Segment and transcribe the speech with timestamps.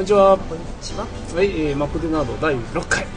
[0.00, 0.38] こんにちは。
[0.38, 1.06] こんにちは。
[1.34, 3.09] はい、えー、マックデナード第6回。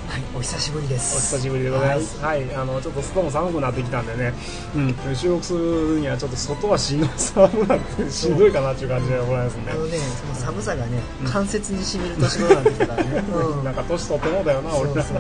[0.44, 1.38] はい、お久しぶりでおす。
[1.38, 2.24] 久しぶりでございます。
[2.24, 4.34] はい、あの、ちょっと外も寒くなってきたんでね、
[4.76, 9.76] うん、収録するにはちょっと外はしんど寒くなってしんどいかなっていう感じでございますねあ。
[9.76, 13.24] のね、その寒さがね、関節に染みる年頃なんだからね。
[13.34, 15.04] うんなんか年取ってもうだよな、俺ら。
[15.04, 15.18] そう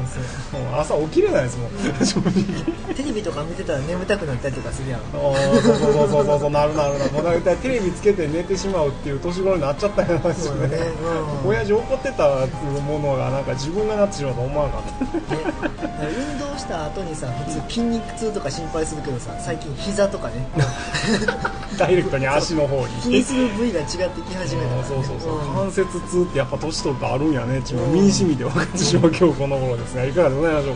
[0.52, 2.94] そうもう朝起きれないですもん、正直。
[2.94, 5.00] テレビとか見てたら眠たくなったりとかするやん。
[5.14, 10.78] あーそうそうそうそうそうなるなるなるもう大体テレビつけて寝てしまうっていう年頃になっちゃったよなそうだね。
[11.44, 11.50] うん。
[11.50, 12.28] 親父怒ってた
[12.81, 20.48] ものがなんか自分がなってしまうと思わなかったね、運動した後にさ普通筋肉痛とか心配するけどさ最近膝とかね。
[21.77, 22.94] ダイレクトに足の方に。
[23.02, 25.55] 気にする部位が違ってき始めたね、そうそうそう、ん。
[25.55, 27.58] 関節痛ってやっぱ年取るとあるんやね。
[27.58, 30.11] っていうのを身に染みて分かってしまう今日この頃ですがい。
[30.11, 30.75] かがでございましょう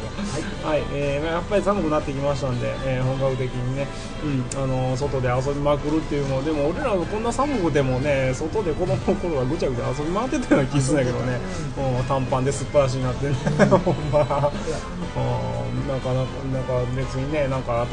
[0.64, 0.70] か？
[0.70, 3.88] はい、えーまあやっぱり寒くなってきましたんで、えー本格的にね、
[4.24, 11.40] うん、あの外で遊びまくるっていうのでも俺らこんな寒くてもね外で子供の頃はぐちゃぐちゃ遊び回ってたような気するんだけどね、
[11.78, 13.36] もう短パンですっぱらしになってね。
[13.86, 14.22] ほんま。
[14.22, 16.02] うんなん。
[16.02, 17.86] かなんかなんか別にねなんか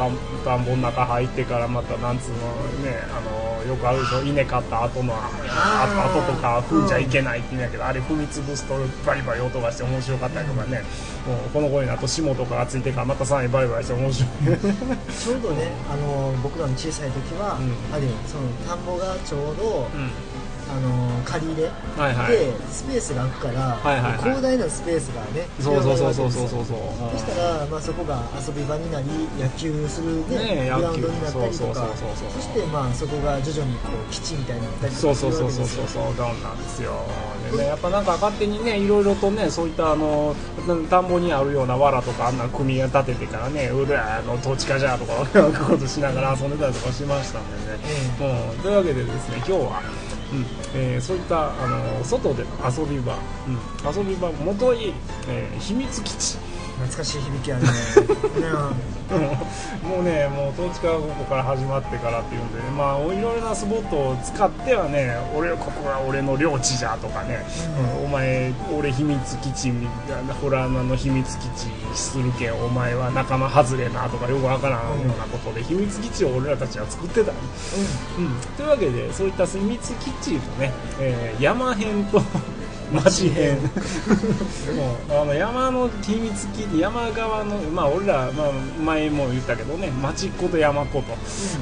[0.44, 2.38] 田んぼの中入ってからまたなんつうの
[2.84, 4.22] ねあのよくあるでしょ。
[4.22, 5.30] 稲買った後のあ
[6.12, 8.74] 後とか踏んじゃいけないって言うんやけど、あれ踏み潰すと
[9.06, 10.82] バリバリ音がして面白かったりとかね、
[11.26, 17.94] もうこの頃になると霜とかがついてからまたさらにバリバリして面白いちょうどねあの僕らの小さい時は、うん。
[17.94, 20.10] あれよその田んぼがちょうど、うん
[20.70, 21.68] あの借り入れ、
[22.00, 22.32] はいはい。
[22.32, 24.18] でスペースが空くから、はいはいはい。
[24.18, 26.64] 広大なスペースがねそうそうそうそうそうそう。
[26.64, 26.78] そう
[27.12, 29.06] そしたら、まあ、そこが遊び場になり
[29.38, 32.40] 野球する、ねねえグラウンドになったりそうそうとかそうそうそう。
[32.40, 36.14] そして、まあ、そこが徐々にこう基地みたいになったりとそうかそうそうそうそうそう。
[36.16, 36.92] ダウンなんですよ
[37.50, 40.34] でねやっぱなんか勝手にねいろいろとねそういったあの
[40.88, 45.14] 田んぼにあるような藁とかあんな組み立ててからねうらあの土地かじゃとか
[45.64, 47.78] ことしながら遊んでたりとかしましたんでね、
[48.56, 49.82] うん、というわけでですね今日は、
[50.34, 50.46] うん。
[50.74, 54.92] えーそういったあの外で遊び場、うん、遊び場元い、
[55.28, 56.38] えー秘密基地
[56.74, 57.68] 懐かしい響きあるね。
[57.70, 58.94] ね
[59.84, 67.44] もうね、もう統治がここから始まってからっていうんで、まあ、いろいろなスポットを使ってはね、俺、ここが俺の領地じゃとかね、
[68.00, 68.04] うん。
[68.06, 77.30] お前、俺、秘密基地みたいな、ホラー穴の秘密基地にするけん、お前は仲間外れなとか、よくわからんようなことで、秘密基地を俺らたちは作ってた。
[77.32, 77.34] ん。
[78.18, 82.22] うん、というわけで、そういった秘密基地のね、えー山編と
[82.94, 83.68] 町編、も
[85.16, 88.52] うあの山の秘密基地、山側の、まあ、俺ら、まあ、
[88.84, 91.12] 前も言ったけどね、町っ子と山っ子と、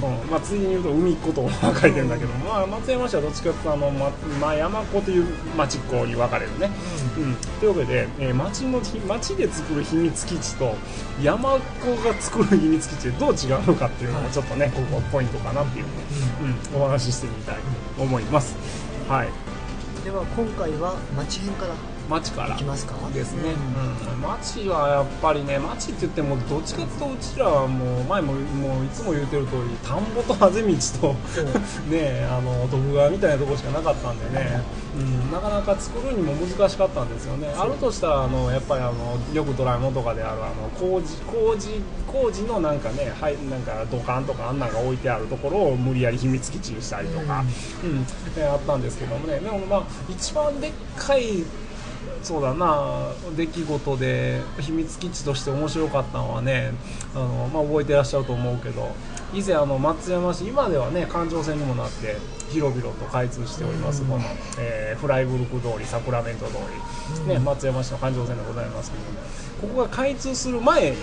[0.06, 0.31] うん。
[0.31, 4.10] まあ、ついに言うと海っ子と分かれてるんだけど、まあ、松山市はどっちかというとあの、ま
[4.41, 5.26] まあ、山っ子という
[5.56, 6.70] 町っ子に分かれるね。
[7.16, 10.75] うん、というわけで、えー町の町で作る秘密基地と
[11.22, 17.56] 山っ子が作る秘密基地でどう違うのかっていうのをちょっとね、ここポイントかなっていうのを、うん、お話ししてみたい
[17.97, 18.56] と思います。
[19.09, 19.28] はい、
[20.04, 21.74] では今回は町編から
[22.12, 22.54] 町から。
[22.54, 22.94] いきますか？
[23.12, 24.12] ですね、うん。
[24.14, 30.68] うん、町はやっぱりね町って言ってもどっちかっていうとうちらはもう前ももういつも言うてる通り田んぼとあぜ道
[31.00, 31.14] と
[31.88, 34.62] ねあの徳川みたいなとこしかなかったんでね、
[34.96, 37.48] うん、なかなか作るにも難しかったんですよね。
[37.56, 47.44] あるとしたらあのやっぱりあのよくドラえもんとかであるあの工事工事工事のなんかねはいなんか土管とかあんなんが置いてあるところを無理やり秘密基地にしたりとか、
[47.84, 48.06] うん。
[48.36, 49.38] えあったんですけどもね。
[49.40, 51.44] でもまあ一番でっかい
[52.22, 53.08] そうだな。
[53.36, 56.72] 出来事で秘密基地として面白かったのはね
[57.14, 58.94] あの、まあ、覚えてらっしゃると思うけど
[59.32, 62.16] 以前あの松山市今ではね環状線にもなって
[62.50, 64.08] 広々と開通しております、うん。
[64.08, 64.22] この、
[64.58, 66.58] えーフライブルク通りサクラメント通
[67.26, 69.08] り、ね、松山市の環状線でございますけどね
[69.60, 70.94] ここが開通する前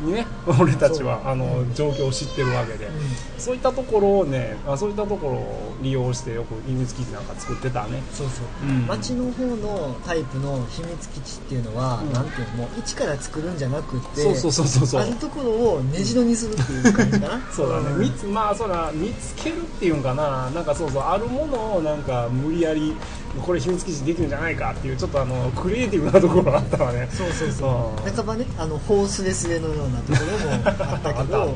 [0.00, 0.26] にね
[0.60, 2.90] 俺たちはあの状況を知ってるわけで、
[3.38, 8.02] そういったところをねあそういったところを利用してよく秘密基地なんか作ってたね。
[8.12, 8.86] そうそう、うん。
[8.86, 12.12] 町の方のタイプの秘密基地っていうのは、うん。
[12.12, 14.86] なんていうのもう一から作るんじゃなくてそうそうそうそう。
[14.86, 17.40] そうあるところを根城にするっていう感じかな。
[17.50, 17.98] そうだね、ん。
[18.00, 20.50] 見つまあそうだ見つけるっていうんかな。
[20.50, 22.96] なんかそうそうあるものをなんか無理やり
[23.42, 27.08] これ秘密基地できるんじゃないかっていうちょっとあのクリエイティブなところがあったわね。
[27.10, 28.06] そうそうそう。
[28.06, 28.14] うん。
[28.14, 31.54] 半ばねあのホースレスレのようなところもあったけど。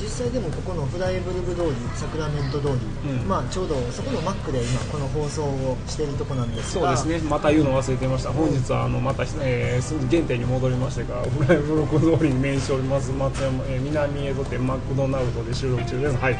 [0.00, 3.28] 実際でもここのフライブルブ通りサクラメント通り、うん。
[3.28, 6.96] まあ、ちょうどそこのマックで今この放送をしているとこなんですが。
[6.96, 7.28] そうですね。
[7.28, 8.32] また言うの忘れてました。
[8.32, 13.10] 本日はあのまた、えー、すぐ原点に戻りましてからフライブロック通りに面しております。
[13.12, 16.16] 松山、えー南江戸店マクドナルドで収録中です。
[16.16, 16.38] はい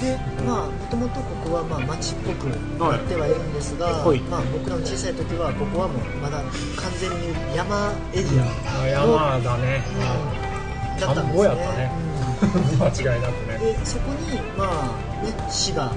[0.00, 0.16] で
[0.46, 8.48] まあもともとここはまあ町っぽくなってはいるんですが、はいまあ、僕らの小さい時はここはもうまだ完全に山エリア。
[8.80, 11.00] あ山だね、うん。
[11.00, 11.36] だったんですね。
[11.36, 11.90] 田んぼやったね。
[12.80, 13.58] 間違いなくね。
[13.60, 15.92] でそこにまあね市が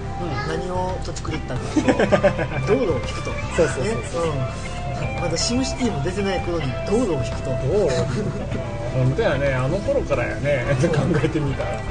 [0.47, 1.59] 何を土地狂ったか
[2.67, 2.67] と。
[2.75, 3.31] 道路を引くと。
[3.55, 4.43] そうそうそうね。
[5.15, 7.51] うん、まだシムシティも出てない頃に道路を引くと、
[8.93, 9.53] 本当やね。
[9.53, 10.65] あの頃からやね。
[10.93, 11.81] 考えてみたら。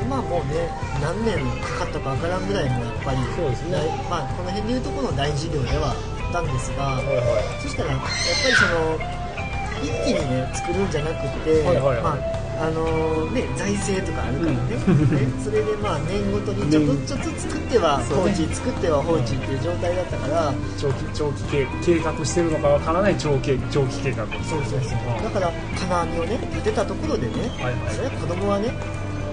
[0.00, 0.68] 今もうね
[1.00, 3.76] 何年かかったかわからんぐらいのやっぱりそうですね。
[3.76, 5.94] 大まあ、この辺でいうところの大事業ではあ
[6.30, 7.62] ったんですが、はいはい。
[7.62, 8.98] そしたらやっぱりその
[9.82, 12.02] 一気にね作るんじゃなくて、はいはいはい。
[12.02, 15.10] まああのね、財政とかあるからね,、うん。
[15.10, 24.26] ねそれでまあ年ごとにちょっとずつ作っては放置、作っては放置っていう状態だったから、長期長期計計画してるのかわからない長期長期計画。
[24.44, 25.22] そうそうそう。
[25.22, 27.94] だから金網をね建てたところでね、はいはい。
[27.94, 28.72] それは子供はね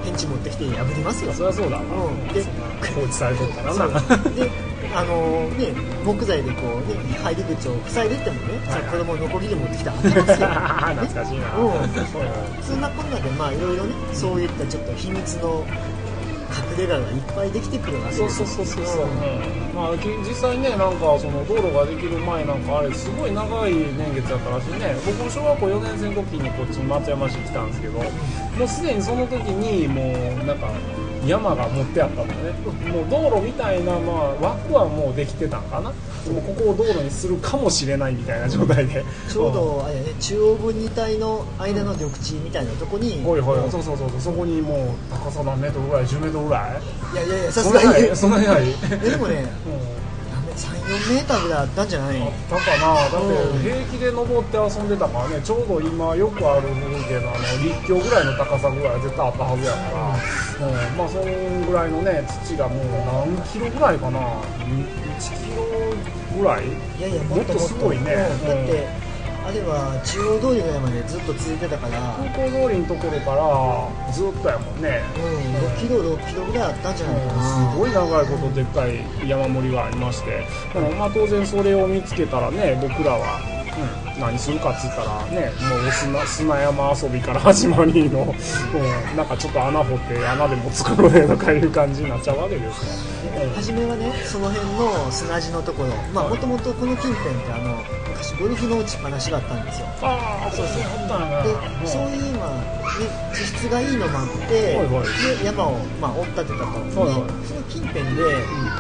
[0.04, 1.34] ペンチ持ってきて破りますよ。
[1.34, 1.78] そりゃそうだ。
[1.78, 2.28] わ、うん。
[2.34, 2.44] で
[2.96, 4.02] 放置されとったらそな
[4.94, 5.74] あのね
[6.04, 8.92] 木材でこうね入り口を塞いでってもね、はいはい。
[8.92, 10.48] 子供ノコギリ持ってきて開けますよ。
[11.08, 12.64] 懐かしいな、うん。
[12.64, 15.66] そんなこんなでまあいろいろねそういったちょっと秘密の
[16.52, 17.04] 隠れ家がいっ
[17.34, 19.12] ぱいできてくるわけですそうそうそうそうそう、うん
[19.74, 24.96] まあ、き実際ねなんかその道路ができる前なんかあれすごい長い年月だったらしいね。
[25.06, 28.04] 僕も小学校4年生の時にこっちに松山市来たんですけども
[28.66, 30.12] うすでにその時にも
[30.44, 30.68] うなんか
[31.26, 32.52] 山が持ってあったのね。
[32.92, 35.92] もう道路みたいな、まあ、枠はもうできてたんかな。
[36.26, 39.04] でもここを道路にするかもしれないみたいな状態で。
[39.30, 43.72] ちょうどあれ、ね、中央分離帯の間の緑地みたいなとこに、ほいほい。
[43.72, 44.22] そうそうそうそう。
[44.22, 46.82] そこにもう高さ何メートルぐらい？10メートルぐらい？
[47.14, 48.10] いやいやいやさそんなすがに。
[48.10, 50.02] にそんなにない、えでもねうん。
[50.52, 52.22] 34メーターぐらいあったんじゃない？
[52.22, 53.10] あったかな。
[53.10, 60.16] だって平気で登って遊んでたからねちょうど今よくある風景のあの立教ぐらいの高さぐらいは絶対あったはずやから、
[60.62, 60.98] うん。
[60.98, 61.24] まあその
[61.66, 64.20] ぐらいのね土がもう何キロぐらいかな。
[64.20, 64.22] 1
[65.44, 65.64] キロ
[66.38, 66.68] ぐらい？
[66.68, 68.14] いやいやもっとすごいね。
[68.42, 68.48] うん。
[68.48, 69.12] だって
[69.44, 71.98] あれは中央通りぐらいまでずっと続いてたから。
[72.38, 75.02] 空港通りのところからずっとやもんね。
[75.18, 75.58] うん。
[75.74, 77.74] 6キロ6キロぐらいあったんじゃないかな。
[77.74, 80.46] すごい長いことでっかい山盛りがありまして。
[80.98, 83.42] まあ当然それを見つけたらね僕らは、
[83.78, 93.50] うん、何するかっつったらねもう砂砂山遊びから始まりの、うん、なんかちょっと穴掘って穴でも作ろうねとかいう感じになっちゃうわけですよ、うん。
[93.54, 95.90] 初めはねその辺の砂地のところ。
[96.14, 99.88] まあもともとこの近辺ってあの昔ゴルフの打ちっぱなしがあったんですよ。
[100.02, 101.88] ああそうそうでうん。
[101.88, 102.50] そういうまあ、
[103.00, 107.42] ね、地質がいいのもあって、で山を、まあ、追ったってたと、はいはい。
[107.42, 108.22] でその近辺で、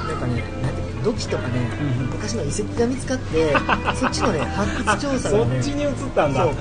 [0.07, 1.59] なんかねなんて土器とかね、
[1.99, 3.53] うん昔の遺跡が見つかって
[3.95, 5.45] そっちのね発掘調査がね。
[5.53, 6.43] そっちに移ったんだ。
[6.43, 6.53] そう。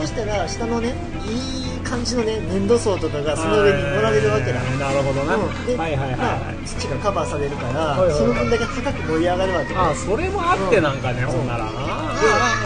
[0.00, 0.94] そしたら下のね
[1.26, 5.66] いい感じのね粘土層とかがその上に盛られるわけだ、なるほどな、うん。
[5.66, 8.18] ではいはいはいはい、まあ、土がカバーされるから、はいはいはい。
[8.18, 9.74] その分だけ高く盛り上がるわけね。
[9.76, 11.70] ああそれもあってなんかね、うんほんならな。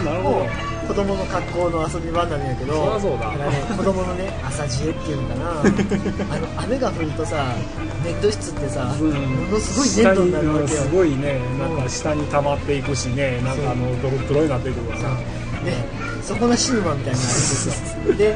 [0.05, 0.45] なるほもど。
[0.45, 3.29] う子供の格好の遊び場なんやけどそうだ。
[3.37, 3.45] ね、
[3.77, 5.61] 子供のね朝知恵っていうのかな。
[6.33, 7.53] あの雨が降るとさ
[8.03, 9.11] 粘土質ってさ、うん。
[9.11, 10.67] ものすごい粘土になるわけよ。
[10.81, 15.01] すごいねなんか下に溜まっていくしねなんかあのドロドロになっていくから。
[15.03, 15.15] な
[15.63, 15.73] で
[16.23, 18.13] そこのシヌマみたいになるんですよ。
[18.15, 18.35] で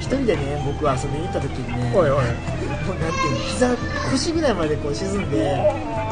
[0.00, 2.16] 一人でね僕は遊びに行った時にねおいおい。
[2.16, 3.70] もうなんていうの膝
[4.10, 5.36] 腰ぐらいまでこう沈んで、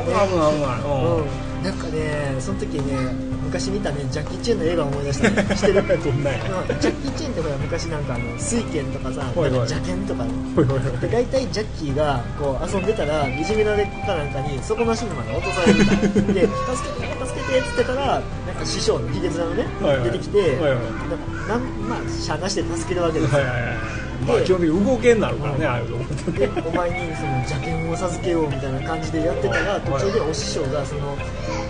[0.06, 0.52] 危ない危ない。
[0.54, 0.80] 危ない
[1.18, 5.56] うん、なんかねその時ね昔見たねジャッキー・チェンの映画を思い出したね。
[5.56, 15.92] してるどんなうんジャッキー・チェンってほら昔なんかあの水拳とかさなんか邪剣とかで大体ジャッキーがこう遊んでたらいじめられっ子かなんかにそこのシーンまで落とされるみた。
[15.92, 18.06] いで助けて助けてっつってたら
[18.47, 20.11] なんか師匠のヒゲ面のね、はいはい。
[20.11, 20.85] 出てきて、はいはい。
[20.85, 23.40] なんかなんまあしゃあなしで助けるわけですよ。
[23.40, 31.16] はいはいはいまあ基本的に動けになるからねああいうとこってでお前にその邪剣を授けようみたいな感じでやってたら途中でお師匠がその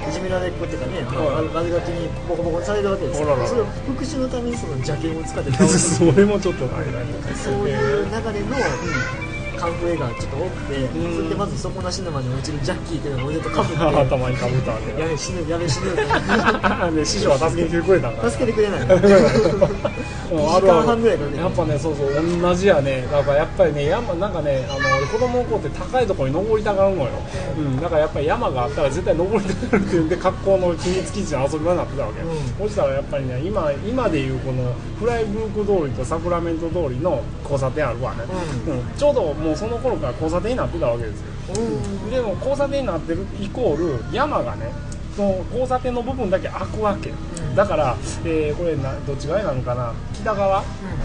[0.09, 3.29] いじめられっ子っていうかね、まあ、はい悪ガキにボコボコにされるわけですよ。
[3.29, 9.32] あららそれを復讐のためにその邪剣を使って倒す それもちょっとないなそういう流れのカン
[9.71, 11.17] フー映画がちょっと多くて、うん。
[11.17, 15.97] それでまず底なし沼に落ちるジャッキーっていうのを俺と かぶって頭にかぶったわけやべ死ぬやべ死ぬ。
[15.97, 18.31] だで 師匠は助けてくれたんだ。
[18.31, 18.89] 助けてくれない うん。
[18.89, 23.07] 2時間半ぐらいかけてやっぱねそうそう同じやね。
[23.11, 27.11] だからやっぱりね山なんかねあの子供の子って高いところに登りたがるのよ、
[27.59, 32.69] うん、だからやっぱり山があったら絶対登りたがるっていうんで格好の秘密基地の遊び場になってたわけ、うん。
[32.69, 38.25] そしたらやっぱりね今今でいうこのフライブルク通りとサクラメント通りの交差点あるわね、
[38.67, 38.97] ううん。
[38.97, 41.27] ちょうどもうその頃から交差点になってたわけですよ。
[41.59, 42.11] うん。
[42.11, 44.73] でも交差点になってるイコール山がね
[45.15, 47.55] その交差点の部分だけ開くわけ、ん。
[47.55, 49.93] だから、えーこれなどっち側になるのかな。
[50.15, 50.63] 北側、う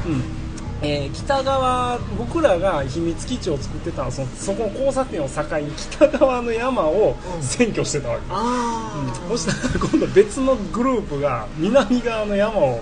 [0.10, 0.37] ん
[0.82, 7.40] えー北側僕らが秘密基地を作ってたそのそこの交差点を境に北側の山をうん。
[7.40, 8.94] 占拠してたわけ、あ
[9.26, 12.82] あ、そしたら今度別のグループが南側の山を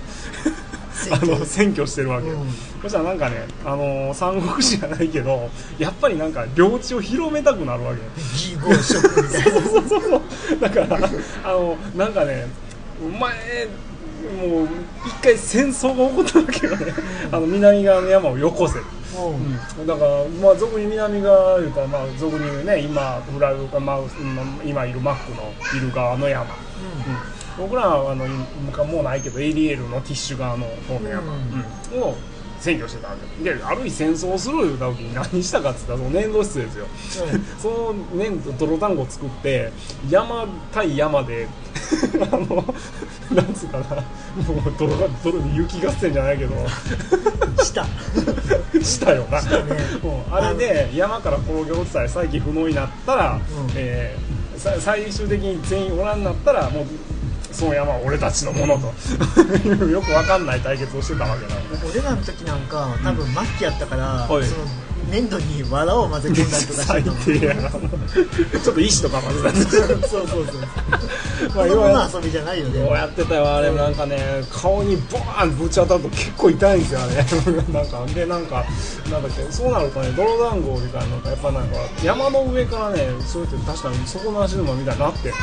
[1.12, 2.48] あの占拠してるわけよ、うん。
[2.82, 8.02] そしたらなんかね、あのー三国志じゃないけどやっぱりなんか領地を広めたくなるわけ
[10.60, 11.10] だから
[11.44, 12.48] あのなんかね
[13.04, 13.68] お前
[14.40, 14.68] もう
[15.06, 16.94] 一回戦争が起こったわけよね、
[17.32, 18.80] あの南側の山をよこせ。
[18.80, 19.88] うん。
[19.88, 24.08] だから、まあ、俗に南側いうか、まあ、俗に言うね、今、フラウか、まあ、うん
[24.66, 26.50] 今いるマックのいる側の山、うん。
[27.58, 31.34] 僕らはあの今もうないけど、エリエルのティッシュ側の方の山、
[31.94, 32.02] うん。
[32.02, 32.16] を
[32.60, 33.44] 占拠してたわけ。
[33.44, 36.88] で、ある日戦争をするいうた時に何したかって言ったら、その粘土質ですよ、
[37.60, 39.72] その粘土、泥団子を作って、
[40.10, 41.48] 山対山で、
[42.32, 42.75] あの、
[43.32, 46.56] なんつうかな、もう泥が泥に雪合戦じゃないけど。
[47.63, 47.86] した
[48.82, 49.48] したよな、ね。
[50.04, 53.42] うんあれで山から転げ落ちたり再起不能になったら、うん。
[53.75, 56.86] えーさ最終的に全員おらんなったらもう
[57.51, 58.88] その山は俺たちのものと。
[59.68, 64.44] い う よくわかんない対決をしてたわけなのね俺らの時なんか多分末期やったから、はい。
[64.46, 64.65] その
[65.15, 67.55] 粘土に藁を混ぜ込んだりとかしてたの低や
[68.63, 69.55] ちょっと石とか混ぜたり
[70.07, 70.62] そうそうそう
[71.55, 72.86] まあ子供の遊びじゃないよね。
[72.86, 74.17] こうやってたよあれなんかね
[74.51, 77.15] 顔にボーンぶち当たると結構痛いんですよあれ
[77.74, 78.63] なんかでなんか
[79.12, 85.29] なんだっけそうなるとね泥団子みたいなのがやっぱなんか山の上からねそうやって確かに底なし沼みたいになって。
[85.29, 85.34] で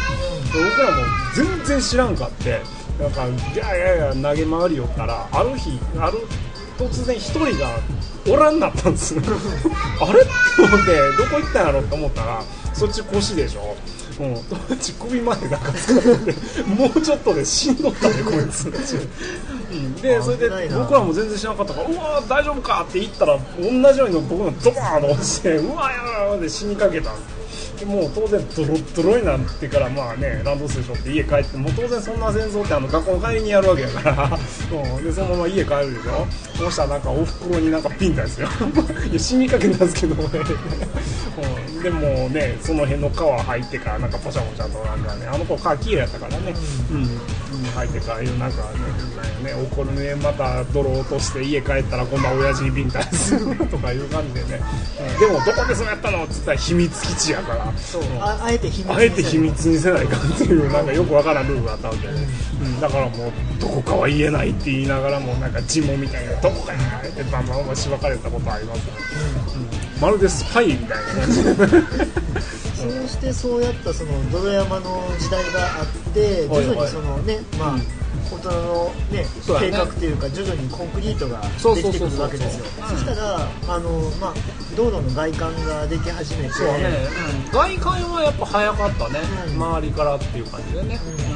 [0.52, 1.02] 僕らも
[1.34, 2.60] 全然知らんかって
[2.98, 6.18] なんかギャーギャーギャー投げ回りよったらある日ある
[6.88, 7.78] 突然一人が
[8.28, 9.22] おらんなったんですよ。
[10.00, 10.20] あれ？
[10.20, 10.24] っ
[10.56, 12.42] て思ってどこ行ったんやろって思ったら
[12.74, 13.76] そっち腰でしょ。
[14.20, 27.41] うん、ち首までなんか使っててもうちょっとで死んどったねこいつ、うん、でそれで僕らも全然知らなかったからうわー大丈夫かって言ったら同じように僕がドバーンと落ちてうわーやばいやばいで死にかけたんです
[27.84, 34.38] もう当然ドロッドロになってからまあねランドセル背負って家帰ってもう当然そんな戦争ってあの学校の帰りにやるわけやから、
[34.96, 35.00] う。
[35.00, 36.26] ん、でそのまま家帰るでしょ。
[36.56, 38.48] そうしたらなんかおふくろになんかピンタですよ。
[39.10, 40.14] いや死にかけたんですけど。
[40.22, 40.30] ね、
[41.74, 41.80] う。
[41.80, 46.54] ん、でもねその辺の川入ってからなんかポシャポシャとなんかねあの子川綺麗やったからね。
[46.90, 47.20] うん、うん、
[47.72, 48.78] 入ってからなんかね
[49.16, 54.60] なんやね怒るねまた泥落として家帰ったら今度は親父にビンタするとかいう感じでね、
[55.00, 55.20] うん。
[55.20, 57.72] でもどこでそうやったのって言ったら秘密基地やから。
[57.78, 58.02] そう。
[58.20, 68.92] ああえて秘密にあえて秘密にせないかんっていうなんかよくわからんルールがあったわけで、うん、だからもうどこかは言えないって言いながらもなんか尋問みたいなどこかやってバンバンバンしばかれたことありますね、
[69.86, 70.96] うんまるでスパイみたいな。
[71.22, 77.78] 感じでそうしてそうやったその泥山の時代があってはい徐々にそのねまあ
[78.32, 79.24] 大人のね
[79.60, 81.40] 計画というか徐々にコンクリートが
[81.76, 82.64] できてくるわけですよ。
[82.82, 84.34] うんそしたらあのまあ
[84.76, 86.54] 道路の外観ができ始めて。
[86.54, 87.06] そうね、
[87.46, 91.31] うん、外観はやっぱ早かったね、うん周りからっていう感じでね、うん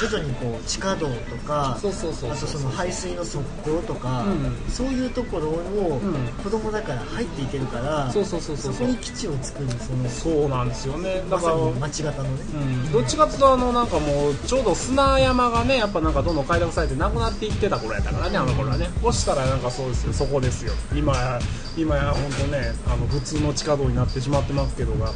[0.00, 6.14] 徐々にこう地下道とかそうそうそうそうあとその排水の側溝とか、うんそういうところをうん。
[6.42, 11.22] 子供だから入っていけるから、そうそうそうそうそこに基地を作るそのそうなんですよね。
[11.28, 12.28] だから、ま町型の。
[12.28, 12.56] ね、う
[12.88, 18.88] ん、どっちかっていうとあのなんかもうちょうど砂山がねやっぱなんかどんどん開拓されてなくなっていってた頃やったからねあの頃はね。
[19.02, 20.12] そしたらなんかそうですよ。
[20.12, 20.72] そこですよ。
[20.94, 21.38] 今や
[21.76, 25.12] 今や本当ねあの普通の地下道になってしまってますけどが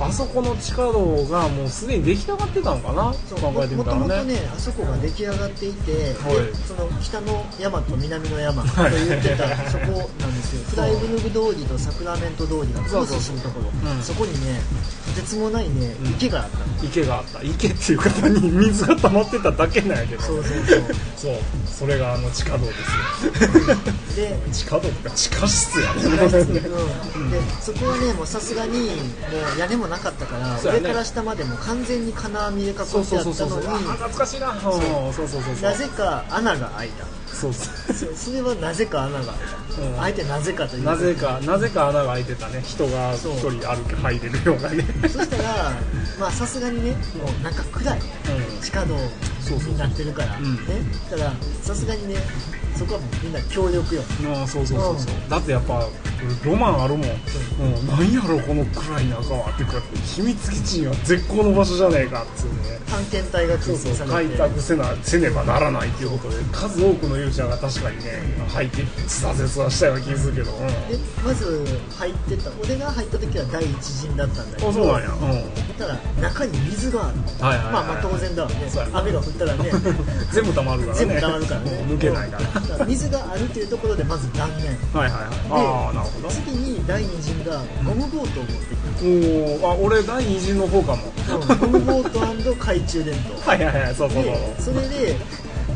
[0.00, 3.12] あそこの地下道がもうすでに出来上がってたのかな？
[3.14, 3.40] そう。
[3.40, 6.54] 考えてみもともとねねあそこが出来上がっていて、ではい。
[6.66, 10.64] その北の山と南の山とはい言ってたそこなんですよ。
[10.70, 13.90] フライブルグ通りとサクラメント通りがクロスするところ。
[13.90, 14.02] うん。
[14.02, 14.60] そこにね
[15.14, 16.10] とてつもないねうん。
[16.12, 20.82] 池があったの、池があった池っていう方に 水が溜まってただけなんやけどそうそうそう。
[21.16, 21.34] そう。
[21.66, 23.76] それがあの地下道ですよ。
[24.16, 25.14] で地下道ってか。
[25.14, 26.02] 地下室やね。
[26.02, 27.30] うん。
[27.30, 28.84] でそこはねもうさすがにも
[29.56, 30.60] う屋根もなかったから、ね。
[30.62, 34.50] 上から下までもう完全に金網で囲ってあったのにあ懐かしいな。
[34.52, 34.56] う。
[34.56, 35.70] んそうそうそうそう。
[35.70, 37.04] なぜか穴が開いた。
[37.26, 37.94] そうそう。
[37.94, 40.24] そそれはなぜか穴が開いた、うん。
[40.24, 40.84] てなぜかという。
[40.84, 42.62] なぜかなぜか穴が開いてたね。
[42.62, 44.84] 人が一人歩き入れるようなね。
[45.08, 45.72] そしたら
[46.18, 48.00] まあさすがにねもう中暗い。
[48.62, 48.96] 地下道
[49.40, 50.38] そうそうになってるから。
[50.38, 50.54] うん。
[50.54, 50.60] ね。
[51.10, 52.16] だからさすがにね
[52.76, 54.02] そこはもうみんな協力よ。
[54.22, 55.30] うんあそうそうそうそう。
[55.30, 55.86] だってやっぱ
[56.44, 57.08] ロマンあるもん、
[57.60, 59.72] うん、なんやろこの暗い中はってか
[60.04, 62.80] 秘密基地には絶好の場所じゃねえかっつうね。
[62.88, 70.74] 探検隊がそうそう開拓せなせねばならないっていうことで数多くの勇者が確かにね入って挫折はしたような気がするけど、うん、で
[71.24, 71.66] まず
[71.98, 72.50] 入ってた。
[72.62, 74.70] 俺が入った時は第一陣だったんだけど。
[74.70, 75.08] あそうなんや。
[75.10, 75.78] うん。
[75.78, 78.56] だから中に水があるはいはいはいまあまあ当然だわね。
[78.92, 79.70] 雨が降ったらね。
[80.32, 80.98] 全部溜まるからね。
[80.98, 81.70] 全部溜まるからね。
[81.88, 84.76] 抜けないから水があるっていうところでまず断念。
[84.92, 85.30] はいはいはい。
[85.50, 86.28] ああなるほど。
[86.28, 91.02] 次に第二陣がゴムボートを持ってきおおあ俺第二陣の方かも。
[91.26, 93.40] たゴムボート懐中電灯。
[93.50, 94.32] はいはいはいそうそうそう。
[94.34, 95.16] でそれで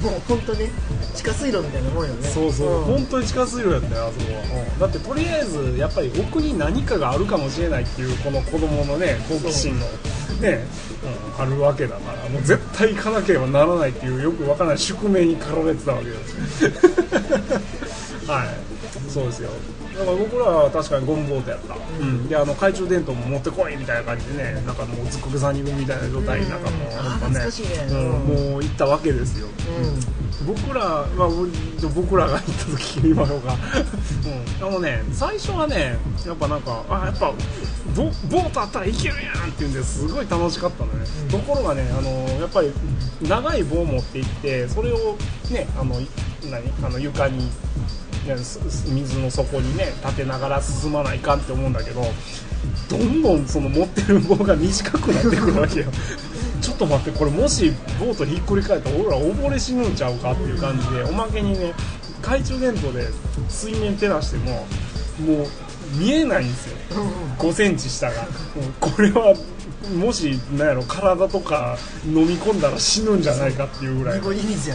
[0.03, 0.71] もう本当ね
[1.15, 2.29] 地下水路みたいなもんよね。
[2.29, 2.85] そうそう、ん。
[2.85, 4.79] 本当に地下水路やったよあそこは、うん。
[4.79, 9.87] だってとりあえずやっぱり奥に何かがあるかもしれないっていうこの子供のね好奇心の。
[10.41, 10.65] ね、
[11.03, 11.07] う。
[11.07, 16.65] ん、あるわけだからもう絶対行かなければならないっていうよくわからない宿命に駆られてたわけです
[18.27, 18.49] はい。
[19.09, 19.51] そうですよ
[19.99, 26.61] だから僕らは確かにゴムボートやった、うん、であの懐中電灯も持ってこいみたいな感じでねなんかもうずっこけさんにいるみたいな状態になん。
[26.61, 27.75] かもううんなんかあー懐かしいね。
[27.91, 27.99] うん。
[28.53, 29.49] もう行ったわけですよ、
[30.47, 31.29] 僕ら、まあ、
[31.95, 37.33] 僕らが行った時言いましょうん、でもね最初はねやっぱなんかあやっぱ
[37.97, 41.29] ボボートあったらいけるやんっていうんですごい楽しかったのね、うん。
[41.29, 42.73] ところがねあのやっぱり
[43.23, 45.17] 長い棒を持って行ってそれを
[45.51, 46.09] ねあのい
[46.51, 46.87] 何？
[46.87, 47.51] あの床に
[48.37, 52.03] 水の底にね立てながら進まないかんって思うんだけど
[52.91, 55.87] どんどんその持ってる棒が短くなってくるわけよ。
[56.61, 61.73] ちょっと待ってこれもしボートひっくり返ったら俺ら溺れ死ぬんちゃうかっていう感じでおまけにね
[62.21, 63.09] 懐中電灯で
[63.49, 64.67] 水面照らしても
[65.21, 65.47] もう
[65.97, 66.77] 見えないんですよ。
[67.39, 68.27] 5センチ下が。
[68.81, 69.35] これは
[69.95, 74.21] もしなんやろ体とか飲み込んだら死ぬんじゃないかっていうぐらい。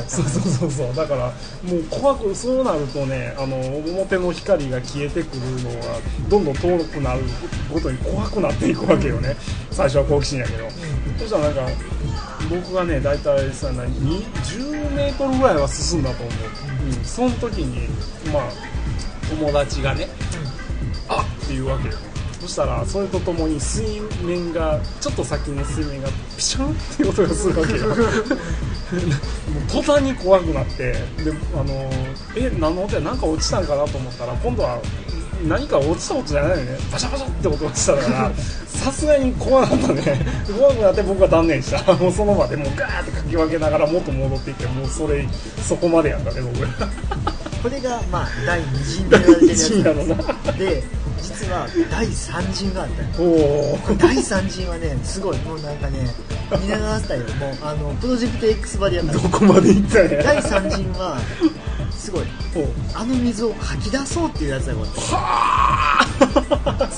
[0.08, 0.96] そうそうそうそう。
[0.96, 1.28] だから
[1.64, 7.22] もう怖くそうなるとねあの表の光が消えてくるのがどんどん遠くなる
[7.72, 9.36] ごとに怖くなっていくわけよね。
[9.72, 10.70] 最初は好奇心やけど、
[11.20, 11.62] そしたらなんか
[12.50, 17.88] 僕がね大体さなに10メートルぐらいは進んだと思う、うん、その時に
[18.32, 18.50] まあ
[19.30, 20.08] 友達がね
[21.10, 21.96] あっっていうわけよ
[22.44, 27.88] そしたらそれとともに水面がちょっと先の水面がピシャンっていう音がするわけよ。
[27.88, 27.96] もう
[29.72, 30.92] 途端に怖くなって。
[30.92, 30.98] で
[31.56, 31.90] あの
[32.36, 34.82] え何の音やなんか落ちたんかなと思ったら今度は
[35.48, 36.78] 何か落ちた音じゃないよね。
[36.92, 38.32] バシャバシャって音がしたから
[38.68, 40.26] さすがに怖かったね。
[40.58, 41.94] 怖くなって僕は断念した。
[41.96, 45.26] もうその場でもうガーってかき分けながら元戻っていってもうそれ
[45.66, 47.33] そこまでやったね僕。
[47.64, 50.52] これがまあ第2陣と言われてるやつ第二陣やろな。
[50.52, 50.84] で
[51.22, 56.06] 実は第3陣があったよお第3陣はねすごいもうなんかね
[56.62, 60.24] 見習わせたよもうあのプロジェクト X バリアどこまで行ったんや。
[60.24, 61.18] 第3陣は
[61.90, 62.26] すごい
[62.94, 64.90] あの水を吐き出そうっていうやつだよこれ。
[64.92, 66.90] はあ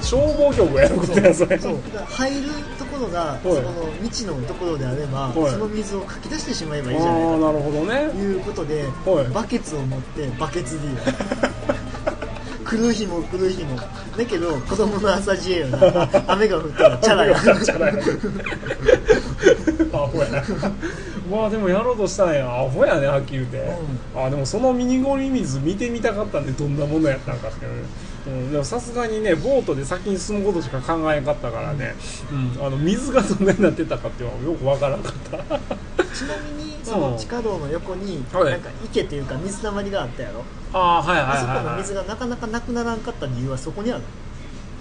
[0.00, 1.58] 消防局やることやそれ。
[1.58, 2.48] そう入る
[2.78, 3.62] ところがそはい。
[3.62, 5.52] の未知のところであればはい。
[5.52, 8.08] その水をかき出してしまえばいいあじゃないかあなるほどね。
[8.10, 9.26] ということではい。
[9.28, 10.90] バケツを持ってバケツ D を
[12.64, 13.76] 来る日も来る日も。
[13.76, 17.36] だけど子供の朝知恵よな雨が降ったらチャラや
[19.92, 20.42] アホやな。
[21.30, 22.46] まあでもやろうとしたんや。
[22.46, 23.76] アホやねはっきり言うて、
[24.16, 27.68] あでもそのミニゴミ水見てみたかったんでどんなものやったんかってい
[28.26, 31.94] う、うん、でもさすがにねボートで先に進むことしか考えんかったからね、
[32.30, 35.36] うん、あの水がどんなになってたかっていうのはよくわからんかった。
[36.14, 38.52] ちなみにその地下道の横にはい。
[38.52, 40.44] なんか池というか水たまりがあったやろ。
[40.72, 44.02] ああはいはいあそこの水がなかなかなくならんかった理由はそこにある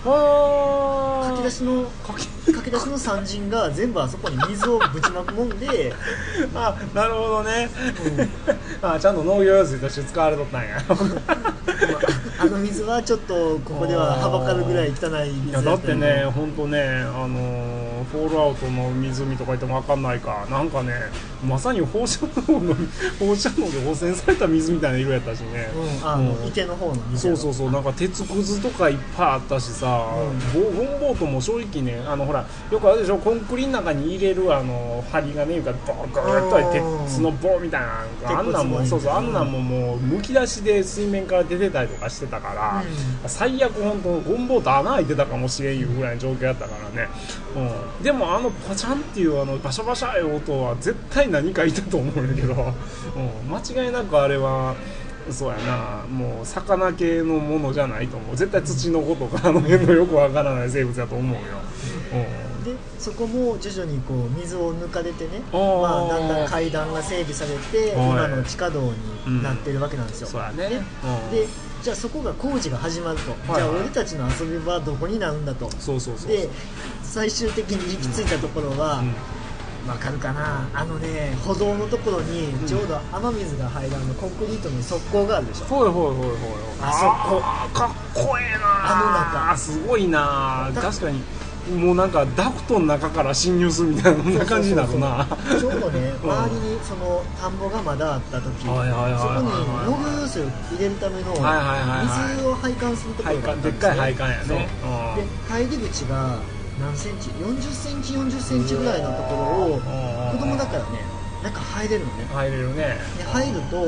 [0.04, 5.94] はあ書き出しの書き出しの三人が全部あそこに水をぶちまくもんで、
[6.54, 7.70] あなるほどね、
[8.82, 8.90] うん。
[8.90, 10.78] あちゃんと農業用水として使われとったんや
[12.44, 20.94] あの水はちょっとここでははばかるぐらい汚い水いやだってよね、本当ね、あのーフォールアウトの湖とか言っても分かんないか、なんかね、
[21.44, 22.76] まさに放射能の
[23.20, 25.70] 放射能で汚染された水みたいな色やったしね、
[26.02, 26.48] うん、あの、うん。
[26.48, 30.08] 池の方の水そうそうそう、なんか鉄くずとかいっぱいあったしさ、
[30.54, 36.72] ボゴムボートも正直ね、あのほら、よくあるでしょ、コンクリの中に入れるあの針金いうか、ボーッと
[37.08, 42.84] 鉄の棒みたいな、あんなんも、そうそう、あうんんなんももう、むき出しで水面から出てたりとかしてたから。
[42.84, 47.08] う最悪本当ゴムボート穴開いてたかもしれんいうぐらいの状況やったからね、
[47.56, 54.76] うん、でもあのパチャンっていうあのバシャバシャいう音は絶対何かいたと思うんやけど、うん、間違いなくあれは
[55.30, 56.06] そうやな。
[56.10, 58.36] もう魚系のものじゃないと思う。
[58.36, 61.39] 絶対土の子とかあの辺のよくわからない生物だと思うよ、
[62.13, 62.63] うん。
[62.65, 68.10] でそこも徐々にこう水を抜かれてねまあ、だんだん階段が整備されてはい。
[68.10, 68.82] 今の地下道
[69.26, 70.69] になってるわけなんですよ、そうやね。
[70.69, 70.84] でうん。
[71.32, 71.48] で
[71.84, 73.56] じゃあそこが工事が始まると、はいはい。
[73.58, 75.69] じゃあ俺たちの遊び場はどこになるんだと。
[75.80, 76.50] そうそうそうで
[77.04, 79.13] 最終的に行き着いたところは、うん。
[79.89, 80.69] わかるかな？
[80.74, 86.38] あのね歩道のところにちょうど雨水が入るあのコンクリートの側溝があるでしょ、ほいほいほいほい
[86.82, 87.41] あそこ。
[87.78, 89.58] かっこええなあの中。
[89.58, 91.22] すごいなだ確かに
[91.71, 95.26] もうなんかダクトの中から侵入するみたいな感じになるな。
[95.60, 98.95] ちょうどねうん周りにその田んぼがまだあった時そこに農
[100.04, 106.39] 業用水を入れるための水を配管するところがあったんでっかい配管やねで入り口が
[106.80, 109.39] 何センチ40センチ40センチぐらいのところ
[109.76, 109.82] を
[110.32, 112.26] 子供だからね中入れるのね。
[112.32, 112.97] 入れるね。
[113.17, 113.84] で入ると、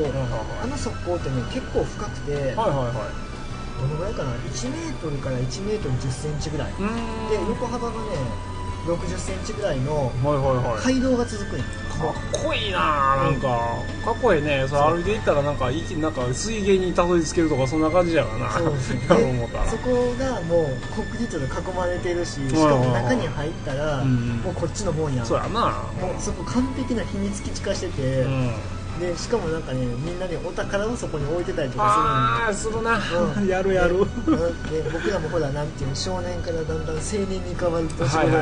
[0.62, 3.10] あの側溝ってね結構深くて、はいはいは
[3.80, 7.96] どのぐらいかな？1メートルから1メートル10センチぐらい、で横幅がね
[8.86, 10.94] 60センチぐらいのはいはいはい。
[10.94, 11.64] 街道が続くんよ。
[11.96, 12.78] かっこいいな
[13.16, 13.82] なんか。
[14.04, 14.66] かっこいいね。
[14.68, 18.50] それ歩いていったらなんかいきなんか水源にたどり着けるとかそんな感じやからな。
[18.52, 19.00] そう ですね
[19.70, 24.40] そこがもうコンクリートで囲まれてるししかも中に入ったらうん。
[24.44, 25.26] もうこっちのもんやん。
[25.26, 25.48] そうやな。
[26.00, 28.54] もうそこ完璧な秘密基地化してて、うん
[29.00, 32.98] でしかもなんかねみんなねお宝をそこに置いてたりとかああするな、
[33.36, 33.46] うん。
[33.48, 33.96] やるやる。
[33.96, 34.06] うん。
[34.06, 38.34] で僕らもほらなんていうの少年からだんだん青年に変わる年頃ね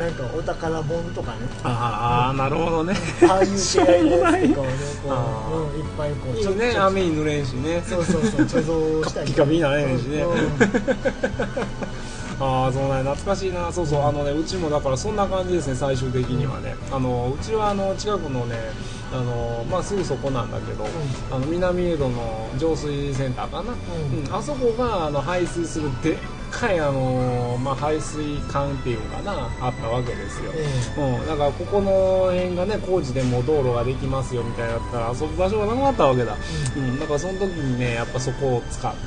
[0.00, 1.38] なんかお宝本とかね。
[1.62, 2.94] ああなるほどね。
[3.28, 4.72] ああい う出会いのやつとかをね
[5.04, 5.12] こ
[5.52, 7.82] う、うん、いっぱいこういいねちょ雨に濡れんしね。
[7.86, 10.22] そうそうそう貯蔵したりピカピカになれへんしね。
[10.22, 10.36] うん
[12.38, 13.72] ああそうね懐かしいな。
[13.72, 14.02] そうそう。
[14.02, 16.74] あのねうちもだからそんな感じですね最終的にはね。
[16.92, 18.56] あのうちはあの近くのね
[19.12, 20.86] あのまあすぐそこなんだけど、
[21.30, 23.74] あの南江戸の浄水センターかな、う
[24.14, 24.24] ん。
[24.26, 24.34] うん。
[24.34, 26.16] あそこがあの排水するでっ
[26.50, 36.36] かいあの、まあ、排水管っていうのかなあったわけですよ、えうん、だからここの辺がね工事でもう道路ができますよみたいになったら遊ぶ場所がなくなったわけだ、
[36.76, 38.98] うん、だからその時にねやっぱそこを使って、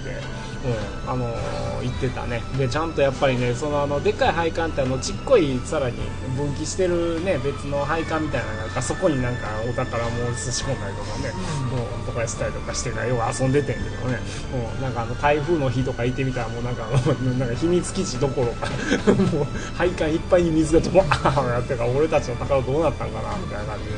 [0.65, 2.41] うんあのー行ってたね。
[2.58, 5.98] でちゃんとやっぱりねそのあのでっかい配管ってあのちっこいさらに
[6.36, 11.32] 分岐してるね別の配管みたいなのがあるからそこになんかお宝も差し込んだりとかね、
[12.00, 14.19] うん、とかしたりとかしてからよう遊んでてんけどね、
[14.76, 16.86] うん、なんかあの台風の日とか行ってみたらもうなんか
[17.39, 18.67] なんか秘密基地どころか
[19.36, 23.98] もう配管いっぱいに水がドバーってから俺たちの宝どうなったんかなみたいな感じでね、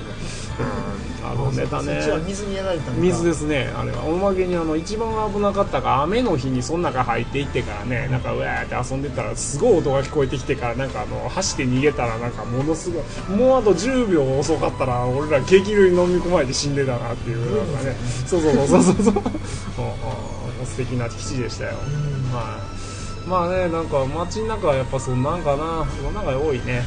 [0.60, 2.02] うん、遊んでたね。
[2.26, 4.06] 水にやられた水ですねあれは。
[4.06, 17.96] おまけにあの一番危なかったが雨の日にその中入っていってからねなんかうわーって遊んでたらすごい音が聞こえてきてからなんかあの走って逃げたらなんかものすごいもうあと10秒遅かったら俺ら激流に飲み込まれて死んでたなっていうなんかね。
[18.26, 19.14] そうそうそうそうそう。
[20.66, 22.36] 素敵な基地でしたよ、うん。
[22.36, 22.81] はい
[23.28, 26.84] まあね、なんか街の中はやっぱそんなんかな、その中が多いね、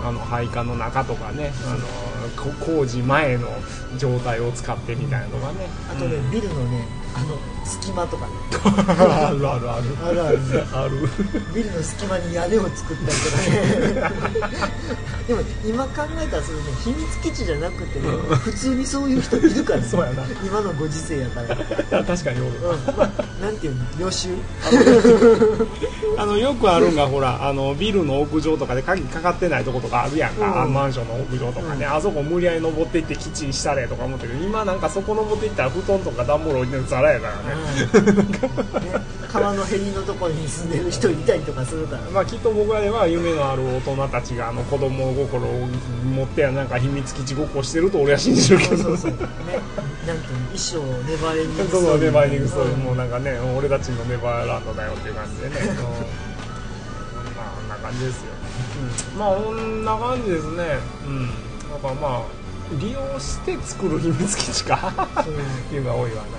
[0.00, 1.86] うん、あの配管の中とかね、あの
[2.36, 3.48] こ工事前の
[3.98, 9.96] 状態を使ってみたいなとかね、あとね、ビルのねあの隙間とかねあるあるある。
[10.04, 10.38] あるある
[10.72, 11.08] ある。
[11.54, 13.18] ビルの隙間に屋根を作ったり
[13.94, 14.56] とかね。
[15.26, 18.08] でも今考えたらそれね秘密基地じゃなくてね
[18.44, 19.86] 普通にそういう人いるからね。
[19.86, 20.22] そうやな。
[20.44, 21.56] 今のご時世やから、
[21.98, 22.50] うん確かにおる
[22.96, 23.84] まあ、なんていうの？
[24.00, 24.28] 予習？
[26.16, 30.72] あの よくあるんがほらあのビルの屋上とかで鍵かかってないとことかあるやんか、うん。
[30.72, 34.34] マンションの屋上とかね、あそこ無理やり登っていってキッチンしたれとか思ってる。
[34.42, 38.28] 今なんかそこ登っていったら布団とか段ボール置いてるザラやからね、ね
[39.28, 42.02] 川のへりのところに住んでる人いたりとかするから。
[42.10, 45.66] まあきっと僕らでは夢のある大人たちがあの子供心を
[46.14, 48.76] 持ってなんか秘密基地ごっこしてると俺は信じるけど。
[48.76, 49.10] そうそうそう。
[49.12, 49.16] ね
[50.06, 50.78] なんていうの一生
[51.10, 52.76] ネバーエンディングそうそうネバーエンディングストーリーう。
[52.76, 55.76] んもうなんかね俺たちのネバーランドだよっていう感じでね、 うん。
[57.36, 58.32] まあこんな感じですよ、
[59.14, 60.78] うん、まあこんな感じですね。
[61.06, 61.26] うん。
[61.28, 62.45] だからまあ
[62.80, 64.92] 利用して作る秘密基地か？
[65.24, 66.30] そうっていうのが多いわね、